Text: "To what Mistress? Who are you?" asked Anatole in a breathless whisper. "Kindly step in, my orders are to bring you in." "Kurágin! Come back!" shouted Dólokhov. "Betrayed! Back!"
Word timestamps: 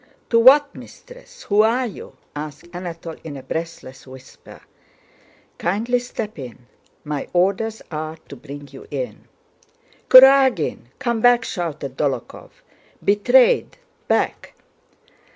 "To 0.31 0.39
what 0.39 0.73
Mistress? 0.73 1.43
Who 1.43 1.61
are 1.61 1.85
you?" 1.85 2.17
asked 2.35 2.67
Anatole 2.73 3.17
in 3.23 3.37
a 3.37 3.43
breathless 3.43 4.07
whisper. 4.07 4.61
"Kindly 5.59 5.99
step 5.99 6.39
in, 6.39 6.65
my 7.03 7.27
orders 7.33 7.83
are 7.91 8.17
to 8.27 8.35
bring 8.35 8.67
you 8.71 8.87
in." 8.89 9.25
"Kurágin! 10.09 10.85
Come 10.97 11.21
back!" 11.21 11.45
shouted 11.45 11.97
Dólokhov. 11.99 12.49
"Betrayed! 13.03 13.77
Back!" 14.07 14.55